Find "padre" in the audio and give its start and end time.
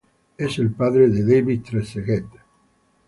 0.71-1.09